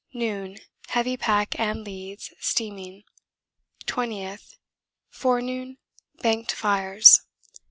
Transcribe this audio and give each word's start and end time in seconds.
Noon, 0.15 0.57
heavy 0.87 1.15
pack 1.15 1.59
and 1.59 1.83
leads, 1.83 2.33
steaming. 2.39 3.03
20th. 3.85 4.57
Forenoon, 5.11 5.77
banked 6.23 6.53
fires. 6.53 7.21